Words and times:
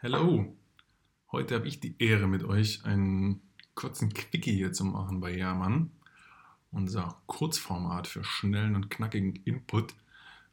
Hallo, 0.00 0.56
heute 1.32 1.56
habe 1.56 1.66
ich 1.66 1.80
die 1.80 1.96
Ehre 1.98 2.28
mit 2.28 2.44
euch 2.44 2.84
einen 2.84 3.42
kurzen 3.74 4.14
Quickie 4.14 4.54
hier 4.54 4.72
zu 4.72 4.84
machen 4.84 5.18
bei 5.18 5.36
Jamann. 5.36 5.90
Unser 6.70 7.20
Kurzformat 7.26 8.06
für 8.06 8.22
schnellen 8.22 8.76
und 8.76 8.90
knackigen 8.90 9.34
Input. 9.34 9.96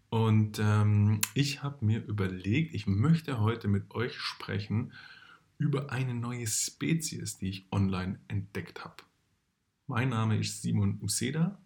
Und 0.10 0.58
ähm, 0.58 1.22
ich 1.36 1.62
habe 1.62 1.86
mir 1.86 2.04
überlegt, 2.04 2.74
ich 2.74 2.88
möchte 2.88 3.40
heute 3.40 3.68
mit 3.68 3.94
euch 3.94 4.16
sprechen 4.16 4.94
über 5.60 5.92
eine 5.92 6.16
neue 6.16 6.48
Spezies, 6.48 7.38
die 7.38 7.50
ich 7.50 7.68
online 7.72 8.20
entdeckt 8.28 8.84
habe. 8.84 9.04
Mein 9.86 10.10
Name 10.10 10.40
ist 10.40 10.64
Simon 10.64 11.00
Useda, 11.04 11.62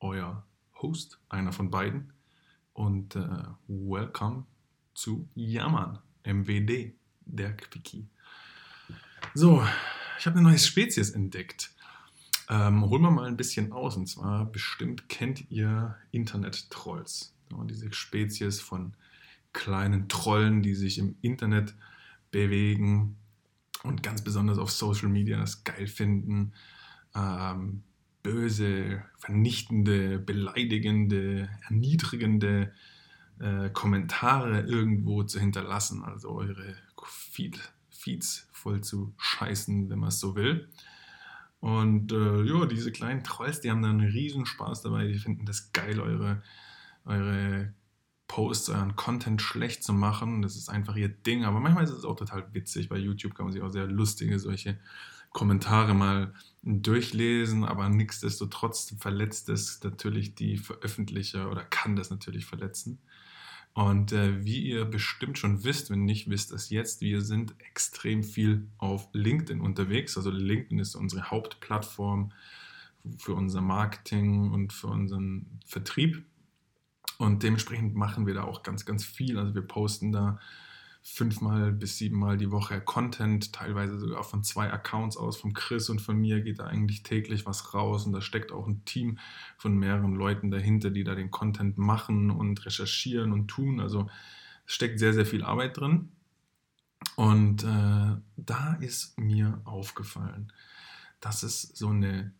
euer 0.00 0.46
Host, 0.80 1.20
einer 1.28 1.52
von 1.52 1.70
beiden. 1.70 2.14
Und 2.72 3.16
äh, 3.16 3.44
welcome 3.66 4.46
zu 4.94 5.28
Jammern, 5.34 5.98
MWD, 6.24 6.94
der 7.28 7.56
Quickie. 7.56 8.06
So, 9.34 9.62
ich 10.18 10.26
habe 10.26 10.38
eine 10.38 10.48
neue 10.48 10.58
Spezies 10.58 11.10
entdeckt. 11.10 11.70
Ähm, 12.50 12.88
holen 12.88 13.02
wir 13.02 13.10
mal 13.10 13.26
ein 13.26 13.36
bisschen 13.36 13.72
aus. 13.72 13.96
Und 13.96 14.06
zwar 14.06 14.46
bestimmt 14.46 15.08
kennt 15.08 15.50
ihr 15.50 15.96
Internet-Trolls. 16.10 17.34
Ja, 17.52 17.64
diese 17.64 17.92
Spezies 17.92 18.60
von 18.60 18.94
kleinen 19.52 20.08
Trollen, 20.08 20.62
die 20.62 20.74
sich 20.74 20.98
im 20.98 21.16
Internet 21.22 21.74
bewegen 22.30 23.16
und 23.82 24.02
ganz 24.02 24.22
besonders 24.22 24.58
auf 24.58 24.70
Social 24.70 25.08
Media 25.08 25.38
das 25.38 25.64
geil 25.64 25.86
finden, 25.86 26.52
ähm, 27.14 27.82
böse, 28.22 29.02
vernichtende, 29.16 30.18
beleidigende, 30.18 31.48
erniedrigende 31.68 32.72
äh, 33.38 33.70
Kommentare 33.70 34.62
irgendwo 34.62 35.22
zu 35.22 35.40
hinterlassen, 35.40 36.04
also 36.04 36.30
eure 36.30 36.76
Feed, 37.06 37.60
Feeds 37.90 38.48
voll 38.52 38.82
zu 38.82 39.14
scheißen, 39.18 39.90
wenn 39.90 39.98
man 39.98 40.08
es 40.08 40.20
so 40.20 40.34
will. 40.34 40.68
Und 41.60 42.12
äh, 42.12 42.42
ja, 42.42 42.66
diese 42.66 42.92
kleinen 42.92 43.24
Trolls, 43.24 43.60
die 43.60 43.70
haben 43.70 43.82
dann 43.82 44.00
riesen 44.00 44.46
Spaß 44.46 44.82
dabei, 44.82 45.06
die 45.06 45.18
finden 45.18 45.44
das 45.44 45.72
geil, 45.72 46.00
eure, 46.00 46.42
eure 47.04 47.72
Posts, 48.28 48.70
euren 48.70 48.94
Content 48.94 49.42
schlecht 49.42 49.82
zu 49.82 49.92
machen. 49.92 50.42
Das 50.42 50.54
ist 50.54 50.68
einfach 50.68 50.94
ihr 50.94 51.08
Ding. 51.08 51.44
Aber 51.44 51.58
manchmal 51.58 51.84
ist 51.84 51.90
es 51.90 52.04
auch 52.04 52.16
total 52.16 52.52
witzig. 52.54 52.88
Bei 52.88 52.98
YouTube 52.98 53.34
kann 53.34 53.46
man 53.46 53.52
sich 53.52 53.62
auch 53.62 53.70
sehr 53.70 53.86
lustige 53.86 54.38
solche 54.38 54.78
Kommentare 55.30 55.94
mal 55.94 56.32
durchlesen, 56.62 57.64
aber 57.64 57.88
nichtsdestotrotz 57.88 58.94
verletzt 58.98 59.48
es 59.48 59.82
natürlich 59.82 60.34
die 60.34 60.56
Veröffentlicher 60.56 61.50
oder 61.50 61.64
kann 61.64 61.96
das 61.96 62.10
natürlich 62.10 62.46
verletzen. 62.46 62.98
Und 63.78 64.10
äh, 64.10 64.44
wie 64.44 64.58
ihr 64.58 64.84
bestimmt 64.86 65.38
schon 65.38 65.62
wisst, 65.62 65.88
wenn 65.88 66.04
nicht, 66.04 66.28
wisst 66.28 66.50
es 66.50 66.68
jetzt, 66.68 67.00
wir 67.00 67.20
sind 67.20 67.54
extrem 67.60 68.24
viel 68.24 68.66
auf 68.76 69.08
LinkedIn 69.12 69.60
unterwegs. 69.60 70.16
Also 70.16 70.30
LinkedIn 70.30 70.80
ist 70.80 70.96
unsere 70.96 71.30
Hauptplattform 71.30 72.32
für 73.18 73.34
unser 73.34 73.60
Marketing 73.60 74.50
und 74.50 74.72
für 74.72 74.88
unseren 74.88 75.60
Vertrieb. 75.64 76.24
Und 77.18 77.44
dementsprechend 77.44 77.94
machen 77.94 78.26
wir 78.26 78.34
da 78.34 78.42
auch 78.42 78.64
ganz, 78.64 78.84
ganz 78.84 79.04
viel. 79.04 79.38
Also 79.38 79.54
wir 79.54 79.62
posten 79.62 80.10
da 80.10 80.40
fünfmal 81.02 81.72
bis 81.72 81.96
siebenmal 81.96 82.36
die 82.36 82.50
Woche 82.50 82.80
Content, 82.80 83.52
teilweise 83.52 83.98
sogar 83.98 84.24
von 84.24 84.42
zwei 84.42 84.70
Accounts 84.72 85.16
aus, 85.16 85.36
von 85.36 85.54
Chris 85.54 85.88
und 85.88 86.00
von 86.00 86.18
mir 86.18 86.42
geht 86.42 86.58
da 86.58 86.66
eigentlich 86.66 87.02
täglich 87.02 87.46
was 87.46 87.74
raus 87.74 88.06
und 88.06 88.12
da 88.12 88.20
steckt 88.20 88.52
auch 88.52 88.66
ein 88.66 88.84
Team 88.84 89.18
von 89.56 89.76
mehreren 89.76 90.14
Leuten 90.14 90.50
dahinter, 90.50 90.90
die 90.90 91.04
da 91.04 91.14
den 91.14 91.30
Content 91.30 91.78
machen 91.78 92.30
und 92.30 92.64
recherchieren 92.66 93.32
und 93.32 93.48
tun. 93.48 93.80
Also 93.80 94.08
steckt 94.66 94.98
sehr, 94.98 95.14
sehr 95.14 95.26
viel 95.26 95.42
Arbeit 95.42 95.78
drin. 95.78 96.10
Und 97.16 97.64
äh, 97.64 98.16
da 98.36 98.74
ist 98.80 99.18
mir 99.18 99.60
aufgefallen, 99.64 100.52
dass 101.20 101.42
es 101.42 101.62
so 101.62 101.88
eine 101.88 102.32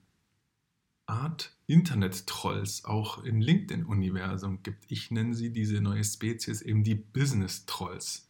Art 1.06 1.56
Internet-Trolls 1.66 2.84
auch 2.84 3.24
im 3.24 3.40
LinkedIn-Universum 3.40 4.62
gibt. 4.62 4.84
Ich 4.90 5.10
nenne 5.10 5.34
sie 5.34 5.50
diese 5.52 5.80
neue 5.80 6.04
Spezies 6.04 6.60
eben 6.60 6.84
die 6.84 6.96
Business-Trolls. 6.96 8.27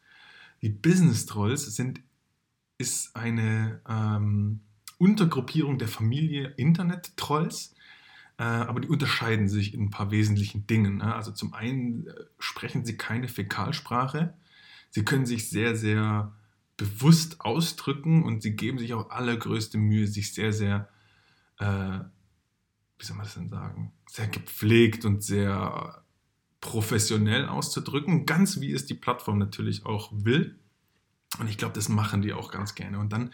Die 0.63 0.71
Business 0.71 1.27
Trolls 1.27 1.65
sind, 1.77 2.01
ist 2.79 3.15
eine 3.15 3.81
ähm, 3.89 4.61
Untergruppierung 4.99 5.79
der 5.79 5.89
Familie 5.89 6.55
Internet 6.57 7.17
Trolls, 7.17 7.75
äh, 8.39 8.43
aber 8.43 8.81
die 8.81 8.89
unterscheiden 8.89 9.49
sich 9.49 9.75
in 9.75 9.85
ein 9.85 9.91
paar 9.91 10.11
wesentlichen 10.11 10.67
Dingen. 10.67 10.99
Ne? 10.99 11.15
Also 11.15 11.33
zum 11.33 11.55
einen 11.55 12.07
äh, 12.07 12.13
sprechen 12.39 12.85
sie 12.85 12.97
keine 12.97 13.29
Fäkalsprache, 13.29 14.35
sie 14.91 15.05
können 15.05 15.27
sich 15.27 15.49
sehr, 15.49 15.77
sehr 15.77 16.33
bewusst 16.77 17.41
ausdrücken 17.41 18.25
und 18.25 18.43
sie 18.43 18.55
geben 18.55 18.79
sich 18.79 18.95
auch 18.95 19.11
allergrößte 19.11 19.79
Mühe, 19.79 20.07
sich 20.07 20.33
sehr, 20.33 20.53
sehr, 20.53 20.89
äh, 21.59 22.01
wie 22.99 23.05
soll 23.05 23.17
man 23.17 23.27
das 23.27 23.35
denn 23.35 23.49
sagen, 23.49 23.93
sehr 24.09 24.29
gepflegt 24.29 25.05
und 25.05 25.23
sehr 25.23 26.05
professionell 26.61 27.47
auszudrücken, 27.47 28.27
ganz 28.27 28.61
wie 28.61 28.73
es 28.73 28.87
die 28.87 28.95
Plattform 28.95 29.39
natürlich 29.39 29.87
auch 29.87 30.11
will. 30.13 30.59
Und 31.39 31.49
ich 31.49 31.59
glaube, 31.59 31.75
das 31.75 31.89
machen 31.89 32.23
die 32.23 32.33
auch 32.33 32.51
ganz 32.51 32.75
gerne. 32.75 32.99
Und 32.99 33.13
dann 33.13 33.31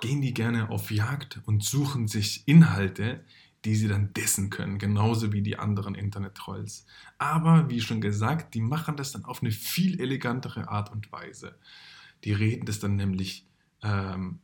gehen 0.00 0.22
die 0.22 0.32
gerne 0.32 0.70
auf 0.70 0.90
Jagd 0.90 1.40
und 1.44 1.62
suchen 1.62 2.08
sich 2.08 2.48
Inhalte, 2.48 3.24
die 3.64 3.74
sie 3.74 3.88
dann 3.88 4.12
dessen 4.12 4.50
können, 4.50 4.78
genauso 4.78 5.32
wie 5.32 5.42
die 5.42 5.58
anderen 5.58 5.94
Internet-Trolls. 5.94 6.86
Aber 7.18 7.70
wie 7.70 7.80
schon 7.80 8.00
gesagt, 8.00 8.54
die 8.54 8.60
machen 8.60 8.96
das 8.96 9.12
dann 9.12 9.24
auf 9.24 9.42
eine 9.42 9.50
viel 9.50 10.00
elegantere 10.00 10.68
Art 10.68 10.92
und 10.92 11.10
Weise. 11.12 11.58
Die 12.24 12.32
reden 12.32 12.66
das 12.66 12.78
dann 12.78 12.96
nämlich 12.96 13.46
ähm, 13.82 14.40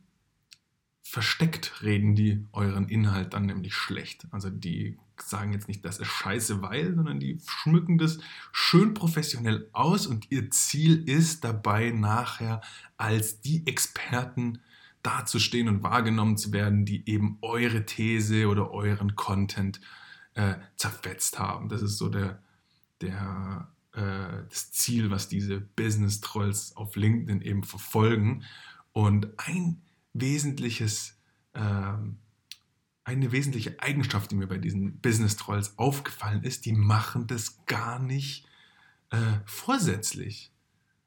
versteckt, 1.03 1.81
reden 1.83 2.15
die 2.15 2.45
euren 2.51 2.89
Inhalt 2.89 3.33
dann 3.33 3.45
nämlich 3.45 3.75
schlecht. 3.75 4.27
Also 4.31 4.49
die 4.49 4.97
sagen 5.29 5.53
jetzt 5.53 5.67
nicht, 5.67 5.83
das 5.85 5.99
ist 5.99 6.07
scheiße, 6.07 6.61
weil, 6.61 6.95
sondern 6.95 7.19
die 7.19 7.39
schmücken 7.45 7.97
das 7.97 8.19
schön 8.51 8.93
professionell 8.93 9.69
aus 9.73 10.07
und 10.07 10.31
ihr 10.31 10.49
Ziel 10.51 11.07
ist 11.07 11.43
dabei 11.43 11.91
nachher 11.91 12.61
als 12.97 13.41
die 13.41 13.65
Experten 13.67 14.59
dazustehen 15.03 15.67
und 15.67 15.83
wahrgenommen 15.83 16.37
zu 16.37 16.51
werden, 16.51 16.85
die 16.85 17.07
eben 17.09 17.37
eure 17.41 17.85
These 17.85 18.47
oder 18.47 18.71
euren 18.71 19.15
Content 19.15 19.81
äh, 20.35 20.55
zerfetzt 20.75 21.39
haben. 21.39 21.69
Das 21.69 21.81
ist 21.81 21.97
so 21.97 22.09
der, 22.09 22.41
der, 23.01 23.69
äh, 23.93 24.43
das 24.49 24.71
Ziel, 24.71 25.09
was 25.09 25.27
diese 25.27 25.59
Business-Trolls 25.59 26.75
auf 26.75 26.95
LinkedIn 26.95 27.41
eben 27.41 27.63
verfolgen. 27.63 28.43
Und 28.93 29.27
ein 29.37 29.81
wesentliches 30.13 31.17
ähm, 31.53 32.17
eine 33.03 33.31
wesentliche 33.31 33.79
Eigenschaft, 33.79 34.31
die 34.31 34.35
mir 34.35 34.47
bei 34.47 34.57
diesen 34.57 34.99
Business 34.99 35.35
Trolls 35.35 35.77
aufgefallen 35.77 36.43
ist, 36.43 36.65
die 36.65 36.73
machen 36.73 37.27
das 37.27 37.65
gar 37.65 37.99
nicht 37.99 38.45
äh, 39.09 39.17
vorsätzlich. 39.45 40.51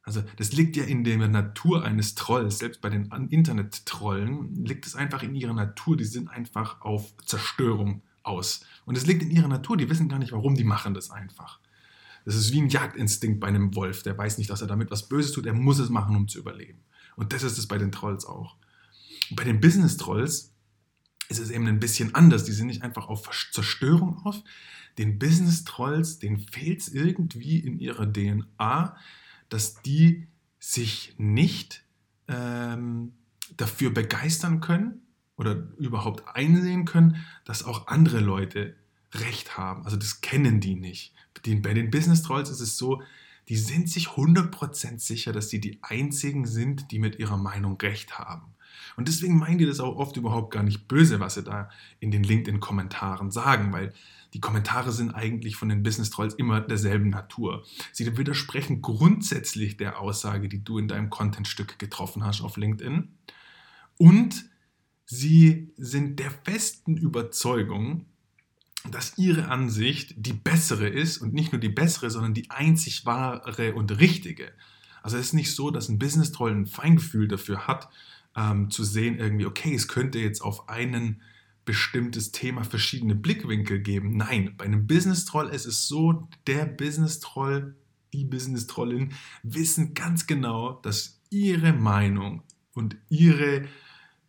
Also 0.03 0.23
das 0.37 0.53
liegt 0.53 0.77
ja 0.77 0.85
in 0.85 1.05
der 1.05 1.17
Natur 1.29 1.85
eines 1.85 2.15
Trolls, 2.15 2.59
selbst 2.59 2.83
bei 2.83 2.91
den 2.91 3.11
Internet-Trollen 3.31 4.55
liegt 4.65 4.87
es 4.87 4.97
einfach 4.97 5.23
in 5.23 5.35
ihrer 5.35 5.55
Natur, 5.55 5.97
die 5.97 6.05
sind 6.05 6.29
einfach 6.29 6.83
auf 6.83 7.15
Zerstörung 7.25 8.03
aus. 8.23 8.67
Und 8.85 8.99
es 8.99 9.07
liegt 9.07 9.23
in 9.23 9.31
ihrer 9.31 9.49
Natur, 9.49 9.77
die 9.77 9.89
wissen 9.89 10.09
gar 10.09 10.19
nicht 10.19 10.33
warum, 10.33 10.57
die 10.57 10.65
machen 10.65 10.93
das 10.93 11.11
einfach. 11.11 11.61
Das 12.27 12.35
ist 12.35 12.53
wie 12.53 12.61
ein 12.61 12.69
Jagdinstinkt 12.69 13.41
bei 13.41 13.49
einem 13.49 13.75
Wolf, 13.75 14.03
der 14.03 14.17
weiß 14.17 14.39
nicht, 14.39 14.51
dass 14.51 14.61
er 14.61 14.67
damit 14.67 14.91
was 14.91 15.09
Böses 15.09 15.33
tut, 15.33 15.47
er 15.47 15.55
muss 15.55 15.79
es 15.79 15.91
machen, 15.91 16.17
um 16.17 16.29
zu 16.29 16.39
überleben. 16.39 16.83
Und 17.17 17.33
das 17.33 17.43
ist 17.43 17.59
es 17.59 17.67
bei 17.67 17.79
den 17.79 17.93
Trolls 17.93 18.27
auch. 18.27 18.57
Und 19.31 19.37
bei 19.37 19.45
den 19.45 19.61
Business-Trolls 19.61 20.54
ist 21.39 21.47
es 21.47 21.51
eben 21.51 21.67
ein 21.67 21.81
bisschen 21.81 22.15
anders. 22.15 22.45
Die 22.45 22.53
sind 22.53 22.67
nicht 22.67 22.83
einfach 22.83 23.09
auf 23.09 23.31
Zerstörung 23.53 24.19
auf. 24.25 24.43
Den 24.99 25.19
Business-Trolls, 25.19 26.19
denen 26.19 26.39
fehlt 26.39 26.81
es 26.81 26.89
irgendwie 26.89 27.59
in 27.59 27.79
ihrer 27.79 28.11
DNA, 28.11 28.97
dass 29.49 29.83
die 29.83 30.29
sich 30.61 31.15
nicht 31.19 31.85
ähm, 32.29 33.13
dafür 33.57 33.91
begeistern 33.91 34.61
können 34.61 35.03
oder 35.37 35.55
überhaupt 35.79 36.25
einsehen 36.35 36.85
können, 36.85 37.25
dass 37.45 37.65
auch 37.65 37.89
andere 37.89 38.21
Leute 38.21 38.77
Recht 39.13 39.57
haben. 39.57 39.85
Also 39.85 39.97
das 39.97 40.21
kennen 40.21 40.61
die 40.61 40.75
nicht. 40.75 41.13
Bei 41.63 41.75
den 41.75 41.91
Business 41.91 42.23
Trolls 42.23 42.51
ist 42.51 42.61
es 42.61 42.77
so, 42.77 43.03
die 43.49 43.57
sind 43.57 43.91
sich 43.91 44.09
100% 44.09 44.99
sicher, 45.01 45.33
dass 45.33 45.51
sie 45.51 45.61
die 45.61 45.79
einzigen 45.83 46.47
sind, 46.47 46.91
die 46.91 46.99
mit 46.99 47.19
ihrer 47.19 47.37
Meinung 47.37 47.79
Recht 47.81 48.19
haben. 48.19 48.54
Und 48.97 49.09
deswegen 49.09 49.39
meinen 49.39 49.59
die 49.59 49.67
das 49.67 49.81
auch 49.81 49.97
oft 49.97 50.17
überhaupt 50.17 50.53
gar 50.53 50.63
nicht 50.63 50.89
böse, 50.89 51.21
was 51.21 51.35
sie 51.35 51.43
da 51.43 51.69
in 52.01 52.11
den 52.11 52.23
LinkedIn-Kommentaren 52.23 53.31
sagen, 53.31 53.73
weil 53.73 53.93
die 54.35 54.41
Kommentare 54.41 54.91
sind 54.91 55.13
eigentlich 55.13 55.57
von 55.57 55.69
den 55.69 55.83
Business 55.83 56.11
Trolls 56.11 56.35
immer 56.35 56.61
derselben 56.61 57.09
Natur. 57.09 57.65
Sie 57.93 58.17
widersprechen 58.17 58.83
grundsätzlich 58.83 59.77
der 59.77 60.01
Aussage, 60.01 60.49
die 60.49 60.65
du 60.65 60.79
in 60.79 60.89
deinem 60.89 61.09
Contentstück 61.09 61.79
getroffen 61.79 62.25
hast 62.25 62.41
auf 62.41 62.57
LinkedIn. 62.57 63.09
Und 63.97 64.45
sie 65.07 65.73
sind 65.77 66.19
der 66.19 66.33
festen 66.33 66.97
Überzeugung, 66.97 68.07
dass 68.91 69.17
ihre 69.17 69.49
Ansicht 69.49 70.15
die 70.17 70.33
bessere 70.33 70.89
ist 70.89 71.19
und 71.19 71.33
nicht 71.33 71.53
nur 71.53 71.61
die 71.61 71.69
bessere, 71.69 72.11
sondern 72.11 72.35
die 72.35 72.51
einzig 72.51 73.07
wahre 73.07 73.75
und 73.75 73.99
richtige. 73.99 74.53
Also 75.03 75.17
es 75.17 75.27
ist 75.27 75.33
nicht 75.35 75.55
so, 75.55 75.71
dass 75.71 75.89
ein 75.89 75.99
Business-Troll 75.99 76.51
ein 76.51 76.67
Feingefühl 76.67 77.29
dafür 77.29 77.67
hat, 77.67 77.89
ähm, 78.37 78.71
zu 78.71 78.85
sehen 78.85 79.19
irgendwie, 79.19 79.47
okay, 79.47 79.75
es 79.75 79.89
könnte 79.89 80.19
jetzt 80.19 80.41
auf 80.41 80.69
einen 80.69 81.23
bestimmtes 81.65 82.31
Thema 82.33 82.65
verschiedene 82.65 83.15
Blickwinkel 83.15 83.81
geben. 83.81 84.17
Nein, 84.17 84.55
bei 84.57 84.65
einem 84.65 84.87
Business-Troll 84.87 85.49
ist 85.49 85.67
es 85.67 85.89
so, 85.89 86.29
der 86.47 86.67
Business-Troll, 86.67 87.75
die 88.13 88.25
Business-Trollin 88.25 89.13
wissen 89.43 89.95
ganz 89.95 90.27
genau, 90.27 90.73
dass 90.83 91.21
ihre 91.31 91.73
Meinung 91.73 92.43
und 92.75 92.97
ihre, 93.09 93.67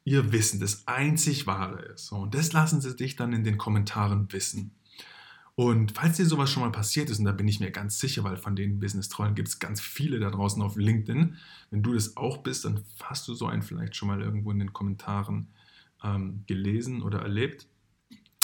ihr 0.05 0.31
Wissen 0.31 0.59
das 0.59 0.87
einzig 0.87 1.45
wahre 1.45 1.81
ist. 1.81 2.11
Und 2.11 2.33
das 2.33 2.53
lassen 2.53 2.81
sie 2.81 2.95
dich 2.95 3.15
dann 3.15 3.33
in 3.33 3.43
den 3.43 3.57
Kommentaren 3.57 4.31
wissen. 4.31 4.71
Und 5.55 5.93
falls 5.93 6.17
dir 6.17 6.25
sowas 6.25 6.49
schon 6.49 6.63
mal 6.63 6.71
passiert 6.71 7.09
ist, 7.09 7.19
und 7.19 7.25
da 7.25 7.31
bin 7.31 7.47
ich 7.47 7.61
mir 7.61 7.71
ganz 7.71 7.97
sicher, 7.99 8.25
weil 8.25 8.35
von 8.35 8.57
den 8.57 8.79
Business-Trollen 8.79 9.35
gibt 9.35 9.47
es 9.47 9.59
ganz 9.59 9.79
viele 9.79 10.19
da 10.19 10.29
draußen 10.29 10.61
auf 10.61 10.75
LinkedIn, 10.75 11.37
wenn 11.71 11.83
du 11.83 11.93
das 11.93 12.17
auch 12.17 12.39
bist, 12.39 12.65
dann 12.65 12.83
hast 13.01 13.27
du 13.27 13.33
so 13.33 13.47
einen 13.47 13.61
vielleicht 13.61 13.95
schon 13.95 14.09
mal 14.09 14.21
irgendwo 14.21 14.51
in 14.51 14.59
den 14.59 14.73
Kommentaren 14.73 15.47
ähm, 16.03 16.43
gelesen 16.45 17.01
oder 17.01 17.21
erlebt. 17.21 17.67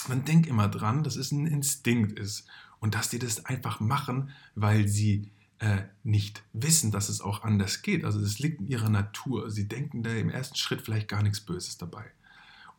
Dann 0.07 0.23
denk 0.23 0.47
immer 0.47 0.69
dran, 0.69 1.03
dass 1.03 1.17
es 1.17 1.31
ein 1.31 1.47
Instinkt 1.47 2.17
ist 2.17 2.47
und 2.79 2.95
dass 2.95 3.09
die 3.09 3.19
das 3.19 3.45
einfach 3.45 3.81
machen, 3.81 4.31
weil 4.55 4.87
sie 4.87 5.31
äh, 5.59 5.83
nicht 6.03 6.43
wissen, 6.53 6.91
dass 6.91 7.09
es 7.09 7.19
auch 7.21 7.43
anders 7.43 7.81
geht. 7.81 8.05
Also 8.05 8.21
das 8.21 8.39
liegt 8.39 8.61
in 8.61 8.67
ihrer 8.67 8.89
Natur. 8.89 9.51
Sie 9.51 9.67
denken 9.67 10.01
da 10.01 10.11
im 10.11 10.29
ersten 10.29 10.55
Schritt 10.55 10.81
vielleicht 10.81 11.07
gar 11.09 11.21
nichts 11.21 11.41
Böses 11.41 11.77
dabei. 11.77 12.05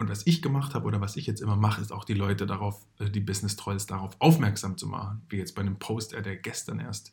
Und 0.03 0.09
was 0.09 0.27
ich 0.27 0.43
gemacht 0.43 0.75
habe 0.75 0.85
oder 0.87 1.01
was 1.01 1.15
ich 1.17 1.27
jetzt 1.27 1.41
immer 1.41 1.55
mache, 1.55 1.81
ist 1.81 1.93
auch 1.93 2.05
die 2.05 2.15
Leute 2.15 2.45
darauf, 2.45 2.85
äh, 2.99 3.09
die 3.09 3.21
Business 3.21 3.55
Trolls 3.55 3.87
darauf 3.87 4.17
aufmerksam 4.19 4.77
zu 4.77 4.89
machen. 4.89 5.23
Wie 5.29 5.37
jetzt 5.37 5.55
bei 5.55 5.63
einem 5.63 5.79
Post, 5.79 6.11
der 6.11 6.37
gestern 6.37 6.81
erst 6.81 7.13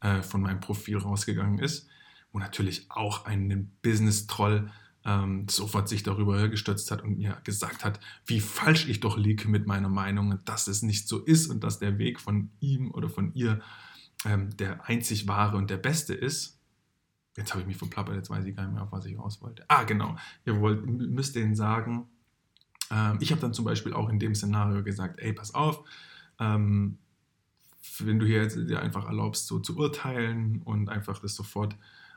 äh, 0.00 0.22
von 0.22 0.40
meinem 0.40 0.58
Profil 0.58 0.96
rausgegangen 0.96 1.58
ist, 1.58 1.88
wo 2.32 2.38
natürlich 2.38 2.86
auch 2.90 3.26
ein 3.26 3.70
Business 3.82 4.26
Troll 4.26 4.70
ähm, 5.04 5.46
sofort 5.46 5.90
sich 5.90 6.04
darüber 6.04 6.48
gestürzt 6.48 6.90
hat 6.90 7.02
und 7.02 7.18
mir 7.18 7.36
gesagt 7.44 7.84
hat, 7.84 8.00
wie 8.24 8.40
falsch 8.40 8.88
ich 8.88 9.00
doch 9.00 9.18
liege 9.18 9.46
mit 9.46 9.66
meiner 9.66 9.90
Meinung 9.90 10.38
dass 10.46 10.68
es 10.68 10.80
nicht 10.80 11.08
so 11.08 11.18
ist 11.18 11.48
und 11.48 11.62
dass 11.62 11.80
der 11.80 11.98
Weg 11.98 12.18
von 12.18 12.50
ihm 12.60 12.92
oder 12.92 13.10
von 13.10 13.34
ihr 13.34 13.60
ähm, 14.24 14.56
der 14.56 14.88
einzig 14.88 15.28
wahre 15.28 15.58
und 15.58 15.68
der 15.68 15.76
beste 15.76 16.14
ist. 16.14 16.58
Jetzt 17.36 17.50
habe 17.50 17.60
ich 17.60 17.66
mich 17.66 17.76
verplappert, 17.76 18.14
jetzt 18.14 18.30
weiß 18.30 18.46
ich 18.46 18.56
gar 18.56 18.64
nicht 18.64 18.72
mehr, 18.72 18.84
auf 18.84 18.92
was 18.92 19.04
ich 19.04 19.18
raus 19.18 19.42
wollte. 19.42 19.66
Ah, 19.68 19.84
genau. 19.84 20.16
Ihr 20.46 20.58
wollt, 20.60 20.86
müsst 20.86 21.34
denen 21.34 21.54
sagen, 21.54 22.08
ähm, 22.92 23.18
ich 23.20 23.30
habe 23.32 23.40
dann 23.40 23.54
zum 23.54 23.64
Beispiel 23.64 23.94
auch 23.94 24.08
in 24.08 24.18
dem 24.18 24.34
Szenario 24.34 24.82
gesagt, 24.82 25.18
ey, 25.20 25.32
pass 25.32 25.54
auf, 25.54 25.82
ähm, 26.38 26.98
wenn 27.98 28.18
du 28.18 28.26
hier 28.26 28.42
jetzt 28.42 28.56
dir 28.56 28.80
einfach 28.80 29.06
erlaubst, 29.06 29.46
so 29.46 29.58
zu 29.58 29.76
urteilen 29.76 30.62
und 30.62 30.88
einfach 30.88 31.18
das 31.18 31.34
sofort 31.34 31.76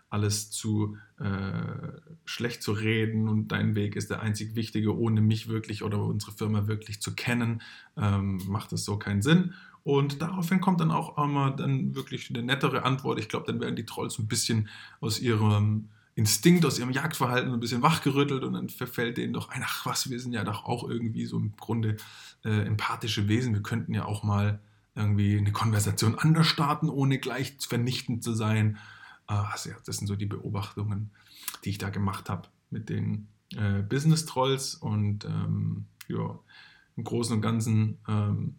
alles 0.10 0.51
zu 0.51 0.98
äh, 1.19 2.00
schlecht 2.25 2.62
zu 2.62 2.74
reden 2.74 3.27
und 3.27 3.50
dein 3.50 3.75
Weg 3.75 3.95
ist 3.95 4.10
der 4.10 4.22
einzig 4.22 4.56
wichtige, 4.56 4.95
ohne 4.95 5.22
mich 5.22 5.48
wirklich 5.48 5.83
oder 5.83 6.00
unsere 6.00 6.31
Firma 6.31 6.68
wirklich 6.68 7.01
zu 7.01 7.16
kennen, 7.16 7.62
ähm, 7.98 8.42
macht 8.48 8.72
das 8.72 8.86
so 8.86 8.98
keinen 8.98 9.22
Sinn. 9.22 9.54
Und 9.83 10.22
daraufhin 10.22 10.62
kommt 10.62 10.80
dann 10.80 10.92
auch 10.92 11.18
immer 11.24 11.51
dann 11.51 11.95
wirklich 11.95 12.30
eine 12.30 12.44
nettere 12.44 12.83
Antwort. 12.83 13.19
Ich 13.19 13.30
glaube, 13.30 13.45
dann 13.45 13.60
werden 13.60 13.75
die 13.75 13.86
Trolls 13.86 14.18
ein 14.18 14.27
bisschen 14.27 14.69
aus 15.00 15.19
ihrem 15.19 15.89
Instinkt, 16.18 16.66
aus 16.66 16.80
ihrem 16.80 16.92
Jagdverhalten 16.92 17.54
ein 17.54 17.60
bisschen 17.60 17.82
wachgerüttelt 17.82 18.44
und 18.44 18.54
dann 18.54 18.70
verfällt 18.70 19.18
denen 19.18 19.34
doch 19.34 19.50
ein, 19.50 19.62
ach 19.66 19.86
was, 19.86 20.10
wir 20.10 20.20
sind 20.20 20.32
ja 20.32 20.46
doch 20.46 20.64
auch 20.64 20.88
irgendwie 20.88 21.26
so 21.26 21.38
im 21.38 21.56
Grunde 21.58 21.98
äh, 22.46 22.66
empathische 22.66 23.28
Wesen. 23.28 23.54
Wir 23.54 23.62
könnten 23.62 23.94
ja 23.94 24.06
auch 24.06 24.24
mal 24.24 24.62
irgendwie 24.96 25.38
eine 25.38 25.52
Konversation 25.52 26.16
anders 26.16 26.48
starten, 26.48 26.90
ohne 26.90 27.20
gleich 27.20 27.58
vernichtend 27.60 28.24
zu 28.24 28.34
sein. 28.34 28.78
Äh, 29.28 29.34
also 29.34 29.72
ja, 29.72 29.76
das 29.86 29.98
sind 29.98 30.08
so 30.08 30.16
die 30.16 30.26
Beobachtungen, 30.26 31.12
die 31.66 31.72
ich 31.72 31.78
da 31.80 31.90
gemacht 31.90 32.30
habe 32.30 32.48
mit 32.70 32.88
den 32.88 33.28
äh, 33.54 33.82
Business 33.82 34.26
Trolls 34.26 34.76
und 34.76 35.26
ähm, 35.26 35.86
ja, 36.08 36.40
im 36.96 37.04
Großen 37.04 37.36
und 37.36 37.42
Ganzen, 37.42 37.98
ähm, 38.08 38.56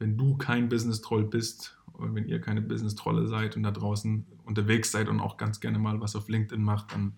wenn 0.00 0.18
du 0.18 0.36
kein 0.36 0.68
Business 0.68 1.00
Troll 1.00 1.24
bist 1.24 1.78
wenn 2.02 2.28
ihr 2.28 2.40
keine 2.40 2.62
Business-Trolle 2.62 3.26
seid 3.26 3.56
und 3.56 3.62
da 3.62 3.70
draußen 3.70 4.26
unterwegs 4.44 4.90
seid 4.90 5.08
und 5.08 5.20
auch 5.20 5.36
ganz 5.36 5.60
gerne 5.60 5.78
mal 5.78 6.00
was 6.00 6.16
auf 6.16 6.28
LinkedIn 6.28 6.62
macht, 6.62 6.92
dann 6.92 7.14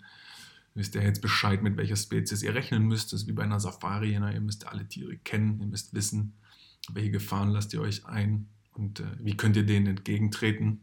wisst 0.73 0.95
ihr 0.95 1.03
jetzt 1.03 1.21
Bescheid, 1.21 1.63
mit 1.63 1.77
welcher 1.77 1.95
Spezies 1.95 2.43
ihr 2.43 2.53
rechnen 2.53 2.85
müsst. 2.85 3.13
Das 3.13 3.21
ist 3.21 3.27
wie 3.27 3.33
bei 3.33 3.43
einer 3.43 3.59
Safari. 3.59 4.13
Ihr 4.13 4.41
müsst 4.41 4.67
alle 4.67 4.87
Tiere 4.87 5.17
kennen, 5.17 5.59
ihr 5.59 5.67
müsst 5.67 5.93
wissen, 5.93 6.33
welche 6.91 7.11
Gefahren 7.11 7.49
lasst 7.49 7.73
ihr 7.73 7.81
euch 7.81 8.05
ein 8.05 8.47
und 8.73 8.99
äh, 8.99 9.05
wie 9.19 9.37
könnt 9.37 9.55
ihr 9.55 9.65
denen 9.65 9.87
entgegentreten. 9.87 10.81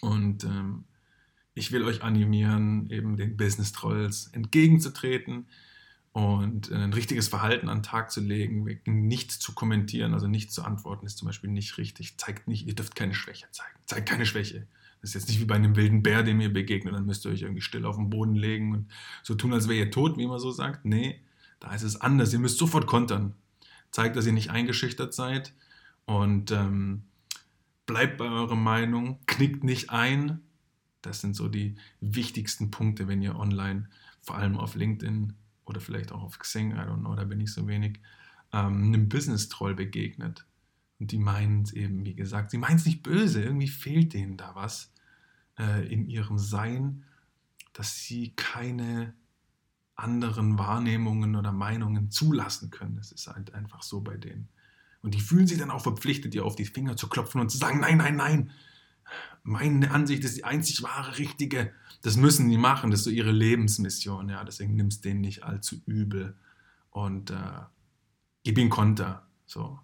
Und 0.00 0.44
ähm, 0.44 0.84
ich 1.54 1.72
will 1.72 1.84
euch 1.84 2.02
animieren, 2.02 2.88
eben 2.90 3.16
den 3.16 3.36
Business-Trolls 3.36 4.28
entgegenzutreten 4.28 5.46
und 6.12 6.72
ein 6.72 6.92
richtiges 6.92 7.28
Verhalten 7.28 7.68
an 7.68 7.78
den 7.78 7.82
Tag 7.84 8.10
zu 8.10 8.20
legen, 8.20 8.66
nichts 8.84 9.38
zu 9.38 9.52
kommentieren, 9.52 10.12
also 10.12 10.26
nichts 10.26 10.54
zu 10.54 10.64
antworten, 10.64 11.06
ist 11.06 11.18
zum 11.18 11.26
Beispiel 11.26 11.50
nicht 11.50 11.78
richtig. 11.78 12.18
Zeigt 12.18 12.48
nicht, 12.48 12.66
ihr 12.66 12.74
dürft 12.74 12.96
keine 12.96 13.14
Schwäche 13.14 13.46
zeigen. 13.52 13.78
Zeigt 13.86 14.08
keine 14.08 14.26
Schwäche. 14.26 14.66
Das 15.00 15.10
ist 15.10 15.14
jetzt 15.14 15.28
nicht 15.28 15.40
wie 15.40 15.44
bei 15.44 15.54
einem 15.54 15.76
wilden 15.76 16.02
Bär, 16.02 16.22
dem 16.22 16.40
ihr 16.40 16.52
begegnet, 16.52 16.94
dann 16.94 17.06
müsst 17.06 17.24
ihr 17.24 17.30
euch 17.30 17.42
irgendwie 17.42 17.62
still 17.62 17.86
auf 17.86 17.96
den 17.96 18.10
Boden 18.10 18.34
legen 18.34 18.74
und 18.74 18.90
so 19.22 19.34
tun, 19.34 19.52
als 19.52 19.68
wäre 19.68 19.78
ihr 19.78 19.90
tot, 19.90 20.18
wie 20.18 20.26
man 20.26 20.40
so 20.40 20.50
sagt. 20.50 20.84
Nee, 20.84 21.20
da 21.60 21.72
ist 21.74 21.82
es 21.82 22.00
anders. 22.00 22.32
Ihr 22.32 22.38
müsst 22.40 22.58
sofort 22.58 22.86
kontern. 22.86 23.34
Zeigt, 23.92 24.16
dass 24.16 24.26
ihr 24.26 24.32
nicht 24.32 24.50
eingeschüchtert 24.50 25.14
seid 25.14 25.54
und 26.06 26.50
ähm, 26.50 27.04
bleibt 27.86 28.18
bei 28.18 28.26
eurer 28.26 28.56
Meinung, 28.56 29.20
knickt 29.26 29.64
nicht 29.64 29.90
ein. 29.90 30.40
Das 31.02 31.20
sind 31.20 31.34
so 31.34 31.48
die 31.48 31.76
wichtigsten 32.00 32.70
Punkte, 32.70 33.08
wenn 33.08 33.22
ihr 33.22 33.36
online, 33.36 33.88
vor 34.22 34.36
allem 34.36 34.58
auf 34.58 34.74
LinkedIn, 34.74 35.34
oder 35.70 35.80
vielleicht 35.80 36.12
auch 36.12 36.22
auf 36.22 36.38
Xing, 36.38 36.72
I 36.72 36.80
don't 36.80 37.00
know, 37.00 37.14
da 37.14 37.24
bin 37.24 37.40
ich 37.40 37.52
so 37.52 37.66
wenig, 37.66 38.00
ähm, 38.52 38.84
einem 38.84 39.08
Business-Troll 39.08 39.74
begegnet. 39.74 40.44
Und 40.98 41.12
die 41.12 41.18
meinen 41.18 41.62
es 41.62 41.72
eben, 41.72 42.04
wie 42.04 42.14
gesagt, 42.14 42.50
sie 42.50 42.58
meinen 42.58 42.76
es 42.76 42.84
nicht 42.84 43.02
böse, 43.02 43.42
irgendwie 43.42 43.68
fehlt 43.68 44.12
denen 44.12 44.36
da 44.36 44.54
was 44.54 44.92
äh, 45.58 45.90
in 45.90 46.06
ihrem 46.06 46.38
Sein, 46.38 47.04
dass 47.72 48.04
sie 48.04 48.34
keine 48.36 49.14
anderen 49.94 50.58
Wahrnehmungen 50.58 51.36
oder 51.36 51.52
Meinungen 51.52 52.10
zulassen 52.10 52.70
können. 52.70 52.96
Das 52.96 53.12
ist 53.12 53.28
halt 53.28 53.54
einfach 53.54 53.82
so 53.82 54.00
bei 54.00 54.16
denen. 54.16 54.48
Und 55.02 55.14
die 55.14 55.20
fühlen 55.20 55.46
sich 55.46 55.58
dann 55.58 55.70
auch 55.70 55.82
verpflichtet, 55.82 56.34
dir 56.34 56.44
auf 56.44 56.56
die 56.56 56.66
Finger 56.66 56.96
zu 56.96 57.08
klopfen 57.08 57.40
und 57.40 57.50
zu 57.50 57.58
sagen, 57.58 57.80
nein, 57.80 57.96
nein, 57.98 58.16
nein, 58.16 58.50
meine 59.42 59.90
Ansicht 59.90 60.24
ist 60.24 60.36
die 60.36 60.44
einzig 60.44 60.82
wahre, 60.82 61.18
richtige. 61.18 61.72
Das 62.02 62.16
müssen 62.16 62.48
die 62.48 62.58
machen, 62.58 62.90
das 62.90 63.00
ist 63.00 63.04
so 63.04 63.10
ihre 63.10 63.32
Lebensmission. 63.32 64.28
Ja, 64.28 64.44
deswegen 64.44 64.74
nimmst 64.74 65.04
du 65.04 65.08
denen 65.08 65.20
nicht 65.20 65.42
allzu 65.42 65.82
übel. 65.86 66.36
Und 66.90 67.30
äh, 67.30 67.60
gib 68.42 68.58
ihnen 68.58 68.70
Konter. 68.70 69.26
So, 69.46 69.78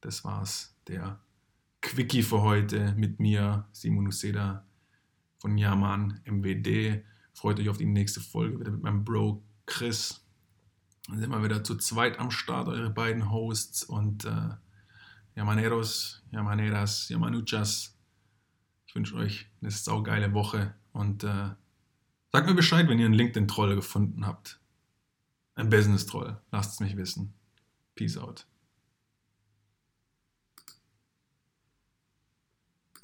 das 0.00 0.24
war's. 0.24 0.74
Der 0.88 1.20
Quickie 1.82 2.22
für 2.22 2.42
heute 2.42 2.94
mit 2.96 3.20
mir, 3.20 3.66
Simon 3.72 4.08
Useda 4.08 4.64
von 5.38 5.56
Yaman 5.56 6.20
MWD. 6.24 7.04
Freut 7.32 7.58
euch 7.58 7.68
auf 7.68 7.78
die 7.78 7.86
nächste 7.86 8.20
Folge 8.20 8.60
wieder 8.60 8.70
mit 8.70 8.82
meinem 8.82 9.04
Bro 9.04 9.42
Chris. 9.66 10.24
Dann 11.08 11.18
sind 11.18 11.30
wir 11.30 11.42
wieder 11.42 11.64
zu 11.64 11.76
zweit 11.76 12.18
am 12.18 12.30
Start, 12.30 12.68
eure 12.68 12.90
beiden 12.90 13.30
Hosts 13.30 13.82
und 13.84 14.24
äh, 14.24 14.50
Yamaneros, 15.34 16.22
Yamaneras, 16.30 17.08
Yamanuchas. 17.08 17.96
Ich 18.90 18.96
wünsche 18.96 19.14
euch 19.14 19.46
eine 19.60 19.70
saugeile 19.70 20.34
Woche 20.34 20.74
und 20.92 21.22
äh, 21.22 21.50
sagt 22.32 22.48
mir 22.48 22.54
Bescheid, 22.54 22.88
wenn 22.88 22.98
ihr 22.98 23.04
einen 23.04 23.14
LinkedIn-Troll 23.14 23.76
gefunden 23.76 24.26
habt. 24.26 24.58
Ein 25.54 25.70
Business-Troll. 25.70 26.40
Lasst 26.50 26.72
es 26.72 26.80
mich 26.80 26.96
wissen. 26.96 27.32
Peace 27.94 28.18
out. 28.18 28.48